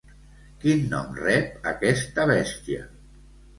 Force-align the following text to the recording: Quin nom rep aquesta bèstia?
Quin 0.63 0.81
nom 0.93 1.11
rep 1.19 1.69
aquesta 1.73 2.27
bèstia? 2.35 2.91